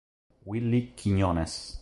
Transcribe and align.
Willie 0.47 0.95
Quiñones 0.97 1.77